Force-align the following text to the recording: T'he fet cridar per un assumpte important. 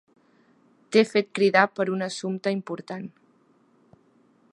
T'he 0.95 1.03
fet 1.09 1.29
cridar 1.39 1.65
per 1.79 1.85
un 1.97 2.05
assumpte 2.07 2.55
important. 2.57 3.05